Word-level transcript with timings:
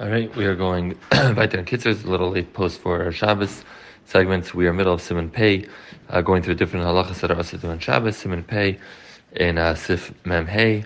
All 0.00 0.08
right, 0.08 0.32
we 0.36 0.44
are 0.46 0.54
going 0.54 0.96
weiter 1.10 1.58
in 1.58 1.64
Kitzur. 1.64 2.04
a 2.04 2.08
little 2.08 2.30
late 2.30 2.52
post 2.52 2.80
for 2.80 3.02
our 3.02 3.10
Shabbos 3.10 3.64
segments. 4.04 4.54
We 4.54 4.68
are 4.68 4.72
middle 4.72 4.94
of 4.94 5.00
Siman 5.00 5.32
Pei, 5.32 5.66
uh, 6.08 6.20
going 6.20 6.44
through 6.44 6.54
different 6.54 6.86
halachas 6.86 7.18
that 7.18 7.32
are 7.32 7.36
also 7.36 7.56
doing 7.56 7.80
Shabbos. 7.80 8.22
Siman 8.22 8.46
Pei 8.46 8.78
in 9.32 9.58
uh, 9.58 9.74
Sif 9.74 10.14
Mem 10.24 10.46
Hey. 10.46 10.84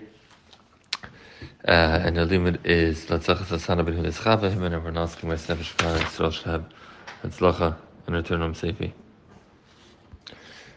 Uh, 1.68 2.00
and 2.04 2.16
the 2.16 2.24
limit 2.24 2.64
is 2.64 3.04
Latzachas 3.04 3.48
Asana 3.48 3.84
Ben 3.84 4.02
Hulis 4.02 4.18
Chava, 4.18 4.50
him 4.50 4.62
and 4.62 4.74
everyone 4.74 4.96
else, 4.96 5.14
Kemais 5.14 5.46
Nefesh 5.46 5.76
Khan, 5.76 6.00
Yisrael 6.00 6.32
Shab, 6.32 6.64
Hatzlacha, 7.22 7.76
and 8.06 8.16
return 8.16 8.40
home 8.40 8.54
safely. 8.54 8.94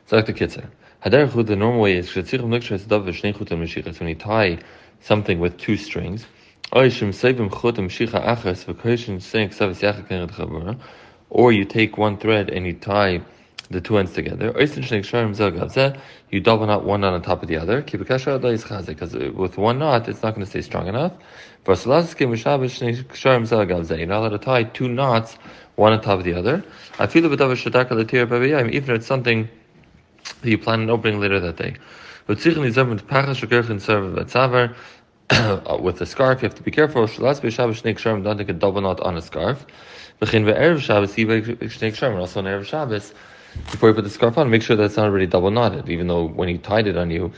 Zach 0.09 0.25
the 0.25 0.33
Kitzur. 0.33 0.67
Haderech 1.05 1.47
the 1.47 1.55
normal 1.55 1.79
way 1.79 1.95
is 1.95 2.09
Shetzichum 2.09 2.49
Nikshas 2.49 2.85
Dav 2.85 3.05
Chutam 3.05 3.63
Meshichas, 3.63 3.97
when 4.01 4.09
you 4.09 4.15
tie 4.15 4.59
something 4.99 5.39
with 5.39 5.57
two 5.57 5.77
strings, 5.77 6.25
or 11.29 11.53
you 11.53 11.63
take 11.63 11.97
one 11.97 12.17
thread 12.17 12.49
and 12.49 12.65
you 12.65 12.73
tie 12.73 13.21
the 13.69 13.79
two 13.79 13.97
ends 13.97 14.11
together. 14.11 14.51
You 16.31 16.41
double 16.41 16.67
knot 16.67 16.83
one 16.83 17.05
on 17.05 17.21
top 17.21 17.41
of 17.41 17.47
the 17.47 17.55
other. 17.55 17.81
Because 17.81 19.13
with 19.13 19.57
one 19.57 19.79
knot, 19.79 20.09
it's 20.09 20.21
not 20.21 20.35
going 20.35 20.43
to 20.43 20.49
stay 20.49 20.61
strong 20.61 20.87
enough. 20.87 21.13
You're 21.65 21.77
not 21.87 22.13
allowed 24.19 24.29
to 24.29 24.37
tie 24.37 24.63
two 24.63 24.89
knots, 24.89 25.37
one 25.75 25.93
on 25.93 26.01
top 26.01 26.19
of 26.19 26.25
the 26.25 26.33
other. 26.33 26.61
Even 26.99 28.73
if 28.73 28.89
it's 28.89 29.07
something 29.07 29.47
that 30.41 30.49
you 30.49 30.57
plan 30.57 30.81
on 30.81 30.89
opening 30.89 31.21
later 31.21 31.39
that 31.39 31.55
day. 31.55 31.77
Uh, 35.35 35.77
with 35.81 35.99
a 36.01 36.05
scarf, 36.05 36.41
you 36.41 36.47
have 36.47 36.55
to 36.55 36.61
be 36.61 36.69
careful. 36.69 37.03
Shalas 37.07 37.41
b'Shabbos 37.41 37.81
shnei 37.81 37.95
ksharim, 37.95 38.23
don't 38.23 38.37
take 38.37 38.49
a 38.49 38.53
double 38.53 38.81
knot 38.81 38.99
on 38.99 39.17
a 39.17 39.21
scarf. 39.21 39.65
V'chin 40.21 40.43
ve'erev 40.45 40.79
Shabbos, 40.79 41.15
shnei 41.15 41.91
ksharim, 41.91 42.19
also 42.19 42.39
on 42.39 42.45
erev 42.45 42.65
Shabbos, 42.65 43.13
before 43.71 43.89
you 43.89 43.95
put 43.95 44.03
the 44.03 44.09
scarf 44.09 44.37
on, 44.37 44.51
make 44.51 44.61
sure 44.61 44.75
that 44.75 44.83
it's 44.83 44.97
not 44.97 45.07
already 45.07 45.25
double 45.25 45.49
knotted, 45.49 45.89
even 45.89 46.07
though 46.07 46.25
when 46.25 46.49
you 46.49 46.59
tied 46.59 46.87
it 46.87 46.95
on 46.95 47.09
you, 47.09 47.31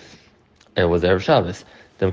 it 0.75 0.83
was 0.85 1.03
erev 1.03 1.21
Shabbos. 1.21 1.63
Come 1.99 2.11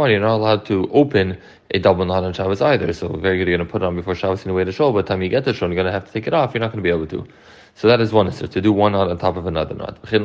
on, 0.00 0.10
you're 0.10 0.20
not 0.20 0.36
allowed 0.36 0.64
to 0.66 0.88
open 0.90 1.36
a 1.70 1.78
double 1.78 2.06
knot 2.06 2.24
on 2.24 2.32
Shabbos 2.32 2.62
either. 2.62 2.92
So 2.94 3.08
very 3.08 3.36
good, 3.36 3.46
you're 3.46 3.58
going 3.58 3.66
to 3.66 3.70
put 3.70 3.82
it 3.82 3.84
on 3.84 3.94
before 3.94 4.14
Shabbos 4.14 4.44
in 4.44 4.50
a 4.50 4.54
way 4.54 4.64
to 4.64 4.72
show. 4.72 4.90
But 4.90 5.04
the 5.04 5.08
time 5.12 5.22
you 5.22 5.28
get 5.28 5.44
to 5.44 5.52
show, 5.52 5.66
you're 5.66 5.74
going 5.74 5.84
to 5.84 5.92
have 5.92 6.06
to 6.06 6.12
take 6.12 6.26
it 6.26 6.32
off. 6.32 6.54
You're 6.54 6.60
not 6.60 6.72
going 6.72 6.82
to 6.82 6.82
be 6.82 6.88
able 6.88 7.06
to. 7.08 7.26
So 7.74 7.86
that 7.86 8.00
is 8.00 8.10
one 8.12 8.26
issur, 8.26 8.48
to 8.50 8.60
do 8.60 8.72
one 8.72 8.92
knot 8.92 9.08
on 9.08 9.18
top 9.18 9.36
of 9.36 9.46
another 9.46 9.74
knot. 9.74 10.02
To 10.02 10.18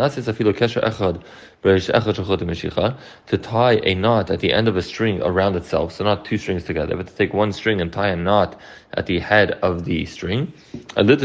tie 3.38 3.74
a 3.84 3.94
knot 3.94 4.32
at 4.32 4.40
the 4.40 4.54
end 4.54 4.68
of 4.68 4.76
a 4.76 4.82
string 4.82 5.22
around 5.22 5.56
itself, 5.56 5.92
so 5.92 6.04
not 6.04 6.26
two 6.26 6.40
strings 6.40 6.64
together, 6.64 6.96
but 6.96 7.06
to 7.08 7.14
take 7.14 7.32
one 7.34 7.52
string 7.52 7.80
and 7.80 7.94
tie 7.94 8.08
a 8.08 8.16
knot 8.16 8.60
at 8.94 9.06
the 9.06 9.20
head 9.20 9.52
of 9.62 9.86
the 9.86 10.06
string. 10.06 10.52
Or 10.96 11.04
to 11.04 11.18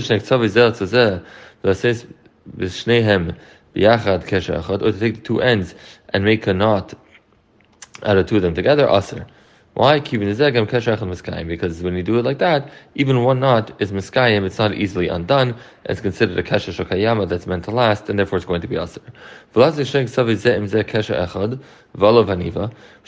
take 5.01 5.15
the 5.15 5.21
two 5.23 5.41
ends 5.41 5.75
and 6.11 6.25
make 6.25 6.47
a 6.47 6.55
knot 6.55 6.95
out 8.03 8.17
of 8.17 8.27
two 8.27 8.37
of 8.37 8.42
them 8.42 8.55
together, 8.55 8.89
aser. 8.89 9.27
Why? 9.75 10.01
Because 10.01 10.31
when 11.83 11.95
you 11.95 12.03
do 12.03 12.19
it 12.19 12.25
like 12.25 12.39
that, 12.39 12.69
even 12.97 13.23
one 13.23 13.39
knot 13.39 13.81
is 13.81 13.92
miskayim, 13.92 14.45
it's 14.45 14.59
not 14.59 14.75
easily 14.75 15.06
undone, 15.06 15.55
it's 15.84 16.00
considered 16.00 16.37
a 16.37 16.42
kesha 16.42 16.73
shokayama 16.75 17.28
that's 17.28 17.47
meant 17.47 17.65
to 17.67 17.70
last, 17.70 18.09
and 18.09 18.19
therefore 18.19 18.39
it's 18.39 18.47
going 18.47 18.61
to 18.61 18.67
be 18.67 18.77
aser. 18.77 19.00
Which 19.53 19.65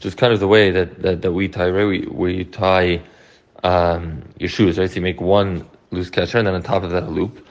is 0.07 0.15
kind 0.15 0.33
of 0.33 0.39
the 0.39 0.47
way 0.47 0.71
that, 0.71 1.03
that, 1.03 1.23
that 1.23 1.33
we 1.33 1.49
tie, 1.49 1.73
we, 1.73 2.07
we 2.07 2.45
tie 2.45 3.03
um, 3.65 4.23
your 4.39 4.49
shoes, 4.49 4.79
right? 4.79 4.89
So 4.89 4.95
you 4.95 5.03
make 5.03 5.21
one 5.21 5.69
loose 5.91 6.11
kesha, 6.11 6.37
and 6.37 6.47
then 6.47 6.55
on 6.55 6.63
top 6.63 6.85
of 6.85 6.93
that 6.93 7.03
a 7.03 7.11
loop. 7.11 7.45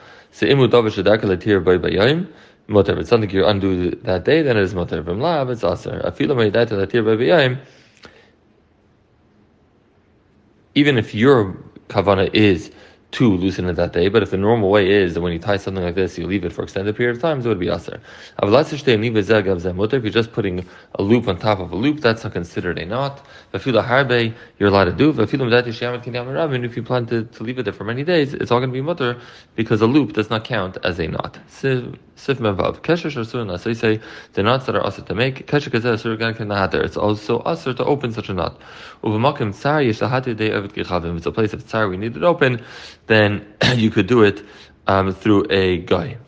So 2.70 2.76
imu 2.76 2.88
If 2.88 2.98
it's 2.98 3.10
something 3.10 3.30
you 3.30 3.44
undo 3.44 3.90
that 3.90 4.24
day, 4.24 4.42
then 4.42 4.56
it 4.56 4.62
is 4.62 4.74
moter. 4.74 5.02
V'mlav, 5.02 5.50
it's 5.50 5.64
aser. 5.64 6.00
Even 10.76 10.96
if 10.96 11.12
your 11.14 11.56
kavana 11.88 12.32
is 12.32 12.70
to 13.10 13.34
loosen 13.34 13.66
it 13.66 13.72
that 13.72 13.92
day, 13.92 14.08
but 14.08 14.22
if 14.22 14.30
the 14.30 14.36
normal 14.36 14.70
way 14.70 14.88
is 14.88 15.14
that 15.14 15.20
when 15.20 15.32
you 15.32 15.40
tie 15.40 15.56
something 15.56 15.82
like 15.82 15.96
this, 15.96 16.16
you 16.16 16.28
leave 16.28 16.44
it 16.44 16.52
for 16.52 16.62
extended 16.62 16.94
period 16.94 17.16
of 17.16 17.20
time, 17.20 17.42
so 17.42 17.46
it 17.46 17.48
would 17.48 17.58
be 17.58 17.68
aser. 17.68 18.00
If 18.40 20.04
you're 20.04 20.12
just 20.12 20.32
putting 20.32 20.64
a 20.94 21.02
loop 21.02 21.26
on 21.26 21.38
top 21.40 21.58
of 21.58 21.72
a 21.72 21.76
loop, 21.76 21.98
that's 21.98 22.22
not 22.22 22.32
considered 22.32 22.78
a 22.78 22.86
knot. 22.86 23.26
You're 23.66 24.68
allowed 24.68 24.84
to 24.84 24.92
do. 24.92 25.10
And 25.10 26.64
if 26.64 26.76
you 26.76 26.82
plan 26.84 27.06
to, 27.06 27.24
to 27.24 27.42
leave 27.42 27.58
it 27.58 27.64
there 27.64 27.72
for 27.72 27.82
many 27.82 28.04
days, 28.04 28.32
it's 28.32 28.52
all 28.52 28.60
going 28.60 28.70
to 28.70 28.74
be 28.74 28.80
mutter 28.80 29.20
because 29.56 29.80
a 29.80 29.88
loop 29.88 30.12
does 30.12 30.30
not 30.30 30.44
count 30.44 30.78
as 30.84 31.00
a 31.00 31.08
knot. 31.08 31.36
Sif 31.48 31.96
mevav. 32.26 32.80
Kesher 32.80 33.66
you 33.66 33.74
say 33.74 34.00
the 34.32 34.42
knots 34.42 34.66
that 34.66 34.76
are 34.76 34.82
asur 34.82 35.06
to 35.06 35.14
make. 35.14 35.46
Kesher 35.46 35.70
kazeh 35.70 35.94
asur 35.94 36.18
gan 36.18 36.34
kenahater. 36.34 36.84
It's 36.84 36.96
also 36.96 37.40
asur 37.40 37.76
to 37.76 37.84
open 37.84 38.12
such 38.12 38.28
a 38.28 38.34
knot. 38.34 38.60
Uvamakim 39.02 39.54
tsar 39.54 39.80
yishahati 39.80 40.36
de 40.36 40.50
evet 40.50 40.72
gichavim. 40.72 41.16
It's 41.16 41.26
a 41.26 41.32
place 41.32 41.52
of 41.52 41.66
tsar 41.66 41.88
we 41.88 41.96
need 41.96 42.16
it 42.16 42.22
open. 42.22 42.64
Then 43.06 43.46
you 43.74 43.90
could 43.90 44.06
do 44.06 44.22
it 44.22 44.44
um, 44.86 45.12
through 45.12 45.46
a 45.50 45.78
guy. 45.78 46.18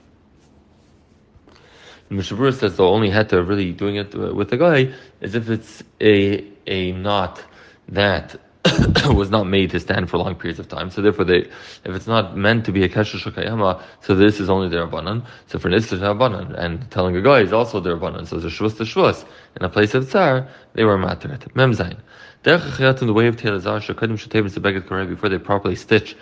Mishnah 2.11 2.37
Berurah 2.37 2.59
says 2.59 2.77
the 2.77 2.85
only 2.85 3.09
heter 3.09 3.47
really 3.47 3.73
doing 3.73 3.97
it 3.97 4.15
with 4.15 4.53
a 4.53 4.59
guy 4.59 4.93
is 5.21 5.35
if 5.35 5.49
it's 5.49 5.83
a 6.01 6.47
a 6.67 6.93
knot 6.93 7.43
that 7.89 8.37
was 9.07 9.31
not 9.31 9.47
made 9.47 9.71
to 9.71 9.81
stand 9.81 10.09
for 10.09 10.19
long 10.19 10.35
periods 10.35 10.61
of 10.61 10.69
time. 10.69 10.91
So 10.91 11.03
therefore, 11.03 11.25
they, 11.25 11.39
if 11.39 11.87
it's 11.87 12.07
not 12.07 12.37
meant 12.37 12.65
to 12.67 12.73
be 12.73 12.85
a 12.85 12.89
kesher 12.89 13.19
shokayama, 13.19 13.83
so 14.01 14.15
this 14.15 14.39
is 14.39 14.49
only 14.49 14.69
their 14.69 14.87
abanan. 14.87 15.25
So 15.49 15.59
for 15.59 15.69
this 15.71 15.93
is 15.93 16.01
abanan, 16.01 16.55
and 16.59 16.89
telling 16.91 17.17
a 17.17 17.23
guy 17.23 17.41
is 17.41 17.53
also 17.53 17.81
their 17.81 17.97
abanan. 17.97 18.27
So 18.27 18.37
it's 18.37 18.47
a 18.47 18.49
shvus 18.49 18.77
to 18.77 18.85
shvus. 18.85 19.25
In 19.57 19.65
a 19.65 19.69
place 19.69 19.95
of 19.95 20.09
tsar, 20.09 20.47
they 20.75 20.85
were 20.85 20.97
materet. 20.97 21.41
Memzain. 21.55 21.97
in 22.45 23.07
the 23.07 23.13
way 23.13 23.27
of 23.27 23.37
telazar 23.37 23.81
shokadim 23.81 24.13
shetevim 24.13 24.51
sebeged 24.51 24.83
koreh 24.83 25.09
before 25.09 25.29
they 25.29 25.39
properly 25.39 25.75
stitch 25.75 26.17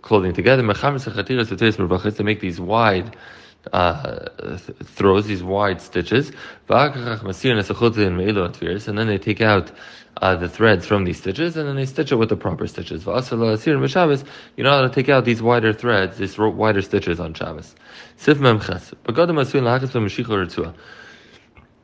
clothing 0.00 0.32
together. 0.32 0.62
To 0.62 2.24
make 2.24 2.40
these 2.40 2.60
wide 2.60 3.16
uh, 3.72 4.28
throws, 4.84 5.26
these 5.26 5.42
wide 5.42 5.80
stitches, 5.80 6.32
and 8.88 8.98
then 8.98 9.06
they 9.06 9.18
take 9.18 9.40
out 9.40 9.70
uh, 10.20 10.36
the 10.36 10.48
threads 10.48 10.86
from 10.86 11.04
these 11.04 11.18
stitches, 11.18 11.56
and 11.56 11.68
then 11.68 11.76
they 11.76 11.86
stitch 11.86 12.12
it 12.12 12.16
with 12.16 12.28
the 12.28 12.36
proper 12.36 12.66
stitches. 12.66 13.04
You're 13.06 13.16
not 14.58 14.82
to 14.82 14.90
take 14.92 15.08
out 15.08 15.24
these 15.24 15.42
wider 15.42 15.72
threads, 15.72 16.18
these 16.18 16.38
wider 16.38 16.82
stitches 16.82 17.20
on 17.20 17.34
Shabbos. 17.34 17.74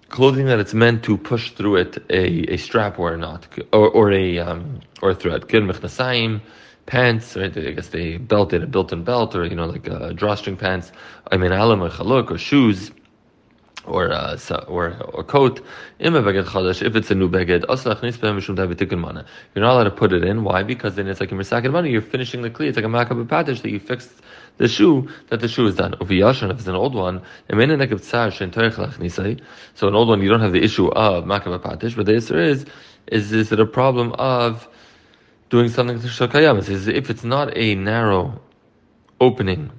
Clothing 0.09 0.47
that 0.47 0.59
it's 0.59 0.75
meant 0.75 1.03
to 1.05 1.17
push 1.19 1.51
through 1.53 1.77
it 1.77 1.99
a, 2.11 2.55
a 2.55 2.57
strap 2.57 2.99
or 2.99 3.13
a 3.13 3.17
knot, 3.19 3.47
or, 3.73 3.89
or 3.91 4.11
a 4.13 4.39
um, 4.39 4.81
or 5.03 5.11
a 5.11 5.15
thread 5.15 5.47
pants, 6.89 7.37
right? 7.37 7.57
I 7.57 7.71
guess 7.73 7.89
they 7.89 8.17
belted 8.17 8.63
a 8.65 8.67
built-in 8.67 9.05
belt, 9.05 9.37
or 9.37 9.45
you 9.45 9.55
know, 9.55 9.67
like 9.67 9.87
a 9.87 10.13
drawstring 10.15 10.57
pants. 10.57 10.91
I 11.31 11.37
mean, 11.37 11.53
alam 11.53 11.83
or 11.83 11.91
chaluk 11.91 12.31
or 12.33 12.39
shoes. 12.39 12.91
Or, 13.85 14.13
uh, 14.13 14.37
or 14.67 14.99
or 15.15 15.25
coat, 15.25 15.65
if 15.99 16.15
it's 16.15 17.11
a 17.11 17.15
new 17.15 17.29
beged, 17.31 17.65
you're 19.55 19.65
not 19.65 19.73
allowed 19.73 19.85
to 19.85 19.91
put 19.91 20.13
it 20.13 20.25
in. 20.25 20.45
Why? 20.45 20.63
Because 20.63 20.97
then 20.97 21.07
it's 21.07 21.21
like 21.21 21.33
a 21.33 21.35
misakin 21.35 21.73
money. 21.73 21.91
You're 21.91 22.03
finishing 22.03 22.43
the 22.43 22.51
kli. 22.51 22.67
It's 22.67 22.77
like 22.77 22.85
a 22.85 22.89
makab 22.89 23.25
patish 23.29 23.63
that 23.63 23.71
you 23.71 23.81
fixed 23.81 24.11
the 24.59 24.69
shoe 24.69 25.09
that 25.31 25.41
the 25.41 25.49
shoe 25.49 25.67
is 25.67 25.77
done. 25.77 25.95
If 26.03 26.11
it's 26.11 26.67
an 26.67 26.75
old 26.75 26.95
one, 26.95 27.23
so 27.49 27.57
an 29.89 29.95
old 29.95 30.09
one 30.09 30.21
you 30.23 30.29
don't 30.29 30.41
have 30.41 30.53
the 30.53 30.63
issue 30.63 30.89
of 30.89 31.25
makab 31.25 31.59
patish, 31.61 31.97
but 31.97 32.05
the 32.05 32.17
answer 32.17 32.39
is 32.39 32.67
is 33.07 33.33
is 33.33 33.53
it 33.53 33.61
a 33.61 33.65
problem 33.65 34.13
of 34.19 34.69
doing 35.49 35.69
something 35.69 36.01
to 36.01 36.07
Shakayam. 36.07 36.59
It 36.59 36.65
says 36.65 36.89
if 36.89 37.11
it's 37.11 37.25
not 37.25 37.57
a 37.57 37.75
narrow 37.75 38.41
opening 39.21 39.71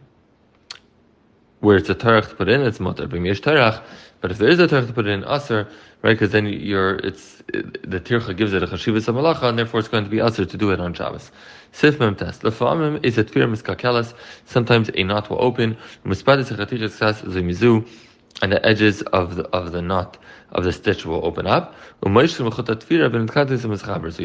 where 1.59 1.77
it's 1.77 1.89
a 1.89 1.95
tarach 1.95 2.29
to 2.29 2.35
put 2.35 2.49
in, 2.49 2.61
it's 2.61 2.79
mutter. 2.79 3.07
But 3.07 4.31
if 4.31 4.37
there 4.37 4.49
is 4.49 4.59
a 4.59 4.67
tarach 4.67 4.87
to 4.87 4.93
put 4.93 5.07
in, 5.07 5.23
aser, 5.25 5.67
right? 6.01 6.13
Because 6.13 6.31
then 6.31 6.47
you're, 6.47 6.95
it's 6.97 7.37
the 7.47 7.99
tircha 7.99 8.35
gives 8.35 8.53
it 8.53 8.63
a 8.63 8.67
chashivas 8.67 9.13
malacha, 9.13 9.43
and 9.43 9.57
therefore 9.57 9.79
it's 9.79 9.89
going 9.89 10.03
to 10.03 10.09
be 10.09 10.19
aser 10.19 10.45
to 10.45 10.57
do 10.57 10.71
it 10.71 10.79
on 10.79 10.93
Shabbos. 10.93 11.31
Sif 11.71 11.99
mem 11.99 12.15
test. 12.15 12.41
Lefamim 12.41 13.03
is 13.05 13.17
a 13.17 13.23
tfir 13.23 13.49
miskakelas. 13.49 14.13
Sometimes 14.45 14.89
a 14.95 15.03
knot 15.03 15.29
will 15.29 15.41
open. 15.41 15.77
Mispadis 16.05 16.51
echatichas 16.51 17.23
zemizu, 17.23 17.87
and 18.41 18.51
the 18.51 18.65
edges 18.65 19.01
of 19.03 19.35
the 19.35 19.43
of 19.49 19.71
the 19.71 19.81
knot 19.81 20.17
of 20.51 20.63
the 20.63 20.71
stitch 20.71 21.05
will 21.05 21.23
open 21.25 21.45
up. 21.45 21.75
So 22.01 22.09
you 22.09 22.27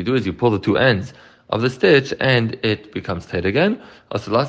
do 0.05 0.15
is 0.15 0.27
you 0.27 0.33
pull 0.33 0.51
the 0.51 0.61
two 0.61 0.79
ends 0.79 1.13
of 1.51 1.61
the 1.61 1.71
stitch 1.71 2.15
and 2.21 2.55
it 2.63 2.93
becomes 2.93 3.27
tight 3.27 3.45
again. 3.45 3.81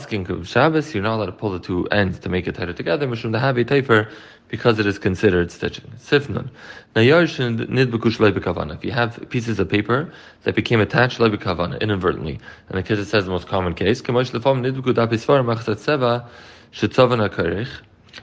King 0.08 0.30
of 0.32 0.48
Shabbos, 0.48 0.94
you're 0.94 1.04
not 1.04 1.18
allowed 1.18 1.26
to 1.28 1.32
pull 1.32 1.52
the 1.52 1.60
two 1.60 1.86
ends 1.88 2.20
to 2.20 2.30
make 2.30 2.48
it 2.48 2.56
tighter 2.56 2.74
together. 2.74 3.08
Mishum 3.08 3.32
the 3.32 3.40
habi 3.40 3.66
taifer, 3.66 4.12
because 4.48 4.80
it 4.80 4.86
is 4.86 4.98
considered 5.00 5.52
stitching. 5.52 5.92
Sifnun. 6.00 6.50
If 6.96 8.84
you 8.86 8.92
have 8.92 9.30
pieces 9.30 9.60
of 9.60 9.70
paper 9.70 10.14
that 10.44 10.56
became 10.56 10.80
attached 10.80 11.20
inadvertently, 11.20 12.40
and 12.70 12.78
the 12.78 12.84
kid 12.84 13.06
says 13.06 13.26
the 13.26 13.32
most 13.32 13.48
common 13.48 13.74
case, 13.74 14.02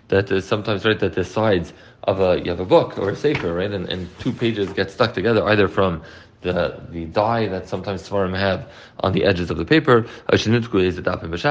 that 0.09 0.31
is 0.31 0.45
sometimes 0.45 0.85
right 0.85 0.99
that 1.01 1.15
the 1.15 1.25
sides 1.25 1.73
of 2.05 2.21
a 2.21 2.41
you 2.41 2.51
have 2.51 2.61
a 2.61 2.65
book 2.65 2.99
or 2.99 3.11
a 3.11 3.17
sefer, 3.17 3.53
right, 3.55 3.71
and, 3.71 3.89
and 3.89 4.09
two 4.19 4.33
pages 4.33 4.73
get 4.73 4.91
stuck 4.91 5.13
together 5.13 5.45
either 5.45 5.69
from 5.69 6.03
the 6.43 6.81
the 6.91 7.07
dye 7.07 7.49
that 7.49 7.69
sometimes 7.69 8.09
Svarim 8.09 8.37
have 8.37 8.69
on 9.01 9.13
the 9.13 9.25
edges 9.25 9.51
of 9.51 9.57
the 9.57 9.65
paper, 9.65 10.07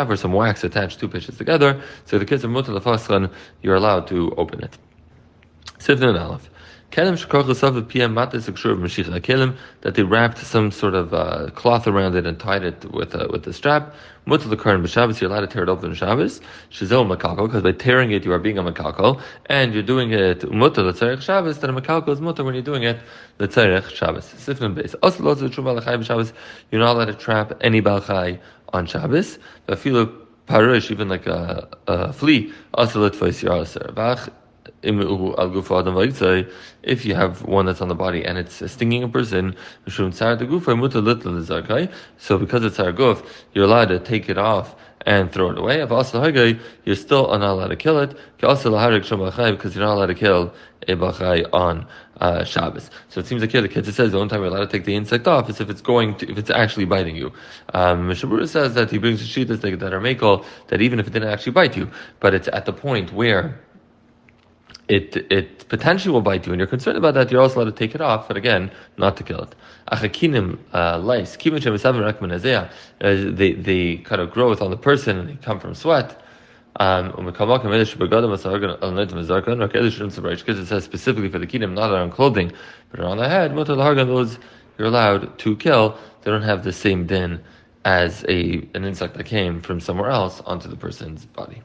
or 0.10 0.16
some 0.16 0.34
wax 0.34 0.64
attached 0.64 1.00
two 1.00 1.08
pages 1.08 1.38
together. 1.38 1.82
So 2.06 2.20
the 2.20 2.26
kids 2.26 2.44
of 2.44 2.52
Mutal 2.52 2.78
you're 3.62 3.76
allowed 3.76 4.08
to 4.08 4.34
open 4.38 4.64
it. 4.64 4.78
Sifnin 5.80 6.20
Aleph. 6.20 6.50
Kelim 6.92 7.16
matis 8.14 8.50
kelim 9.22 9.56
that 9.80 9.96
they 9.96 10.04
wrapped 10.04 10.38
some 10.40 10.72
sort 10.72 10.94
of 10.94 11.14
uh, 11.14 11.50
cloth 11.56 11.88
around 11.88 12.16
it 12.16 12.26
and 12.26 12.38
tied 12.38 12.66
it 12.66 12.92
with 12.92 13.16
a, 13.16 13.30
with 13.30 13.48
a 13.48 13.54
strap. 13.54 13.96
Mutal 14.28 14.50
the 14.50 14.58
current 14.58 14.84
b'Shabbos, 14.84 15.22
you're 15.22 15.32
allowed 15.32 15.40
to 15.40 15.48
tear 15.48 15.64
it 15.64 15.70
open 15.70 15.92
in 15.92 15.96
Shabbos. 15.96 16.42
Shizel 16.70 17.08
makalko, 17.08 17.48
because 17.48 17.64
by 17.64 17.72
tearing 17.72 18.12
it 18.12 18.26
you 18.26 18.34
are 18.34 18.40
being 18.40 18.58
a 18.58 18.64
makalko, 18.64 19.22
and 19.46 19.74
you're 19.74 19.82
doing 19.84 20.12
it 20.12 20.42
mutal 20.42 20.86
l'tzarech 20.86 21.22
Shabbos. 21.22 21.60
Then 21.60 21.70
a 21.70 21.82
makalko 21.82 22.10
is 22.10 22.20
mutal 22.20 22.44
when 22.44 22.56
you're 22.56 22.62
doing 22.62 22.84
it 22.84 23.00
l'tzarech 23.40 23.90
Shabbos. 23.90 24.26
Sifnim 24.26 24.76
base. 24.76 24.94
Also, 24.96 25.24
lots 25.24 25.42
of 25.42 25.50
truma 25.52 25.74
l'chai 25.74 25.98
b'Shabbos. 25.98 26.34
You're 26.72 26.82
not 26.82 26.98
allowed 26.98 27.06
to 27.06 27.14
trap 27.14 27.54
any 27.62 27.82
balchai 27.82 28.38
on 28.74 28.86
Shabbos. 28.86 29.40
Even 30.50 31.08
like 31.08 31.28
a, 31.28 31.70
a 31.88 32.12
flea, 32.12 32.52
also 32.74 33.00
let 33.00 33.14
if 34.84 34.94
you 37.06 37.16
have 37.16 37.44
one 37.44 37.66
that's 37.66 37.82
on 37.82 37.88
the 37.88 37.96
body 37.96 38.26
and 38.26 38.38
it's 38.38 38.72
stinging 38.72 39.04
a 39.04 39.10
person, 39.10 39.56
so 39.88 40.08
because 40.08 40.24
it's 42.64 42.78
guf, 42.78 43.26
you're 43.54 43.66
allowed 43.66 43.90
to 43.90 44.00
take 44.00 44.30
it 44.30 44.38
off 44.38 44.76
and 45.06 45.32
throw 45.32 45.52
it 45.52 45.58
away. 45.58 45.82
If 45.82 45.90
you're 46.86 46.96
still 46.96 47.28
not 47.28 47.42
allowed 47.42 47.68
to 47.68 47.76
kill 47.76 48.00
it, 48.00 48.18
because 48.40 48.64
you're 48.64 49.86
not 49.86 49.96
allowed 49.96 50.08
to 50.08 50.16
kill 50.16 50.54
a 50.88 50.96
bachai 50.96 51.48
on 51.54 51.88
uh, 52.20 52.44
Shabbos. 52.44 52.90
So 53.10 53.20
it 53.20 53.26
seems 53.26 53.42
like 53.42 53.52
here 53.52 53.62
the 53.62 53.68
kids 53.68 53.94
says 53.96 54.12
the 54.12 54.18
only 54.18 54.30
time 54.30 54.42
you're 54.42 54.50
allowed 54.50 54.66
to 54.66 54.68
take 54.68 54.86
the 54.86 54.96
insect 54.96 55.28
off 55.28 55.50
is 55.50 55.60
if 55.60 55.70
it's 55.70 55.82
going 55.82 56.16
to, 56.16 56.32
if 56.32 56.38
it's 56.38 56.50
actually 56.50 56.86
biting 56.86 57.16
you. 57.16 57.32
Um, 57.74 58.14
says 58.14 58.74
that 58.76 58.92
he 58.92 58.98
brings 58.98 59.22
a 59.22 59.26
sheetas 59.26 59.62
that 59.62 59.94
are 59.94 60.00
makel 60.00 60.46
that 60.68 60.82
even 60.82 61.00
if 61.00 61.08
it 61.08 61.14
didn't 61.14 61.30
actually 61.30 61.54
bite 61.54 61.76
you, 61.76 61.90
but 62.20 62.34
it's 62.34 62.48
at 62.54 62.66
the 62.66 62.74
point 62.74 63.12
where 63.12 63.60
it 64.92 65.16
it 65.32 65.68
potentially 65.70 66.12
will 66.12 66.22
bite 66.22 66.46
you, 66.46 66.52
and 66.52 66.60
you're 66.60 66.68
concerned 66.68 66.98
about 66.98 67.14
that, 67.14 67.32
you're 67.32 67.42
also 67.42 67.60
allowed 67.60 67.76
to 67.76 67.84
take 67.84 67.96
it 67.96 68.02
off, 68.02 68.28
but 68.28 68.36
again, 68.36 68.70
not 68.98 69.16
to 69.18 69.24
kill 69.24 69.42
it. 69.42 69.56
Achakinim 69.92 70.58
uh, 70.74 71.00
lice, 71.00 71.38
they 71.38 71.50
they 73.54 73.98
kind 73.98 74.22
of 74.22 74.32
growth 74.32 74.62
on 74.62 74.70
the 74.70 74.78
person 74.78 75.18
and 75.18 75.30
they 75.30 75.36
come 75.36 75.60
from 75.60 75.76
sweat. 75.76 76.18
Um, 76.78 77.26
because 77.26 77.50
it 80.60 80.66
says 80.68 80.84
specifically 80.84 81.30
for 81.30 81.40
the 81.40 81.48
kinim, 81.48 81.74
not 81.74 81.92
on 81.92 82.10
clothing, 82.10 82.52
but 82.92 83.02
on 83.02 83.18
the 83.18 83.30
head, 83.30 83.56
those 83.56 84.40
you're 84.78 84.88
allowed 84.88 85.38
to 85.40 85.56
kill. 85.58 85.98
They 86.22 86.32
don't 86.32 86.44
have 86.44 86.64
the 86.64 86.74
same 86.74 87.06
din 87.06 87.42
as 87.86 88.24
a 88.30 88.68
an 88.74 88.86
insect 88.86 89.16
that 89.16 89.26
came 89.26 89.62
from 89.62 89.80
somewhere 89.80 90.10
else 90.10 90.42
onto 90.42 90.68
the 90.70 90.78
person's 90.78 91.26
body. 91.26 91.62